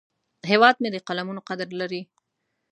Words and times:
هیواد 0.49 0.75
مې 0.81 0.89
د 0.91 0.97
قلمونو 1.07 1.41
قدر 1.49 1.69
لري 1.81 2.01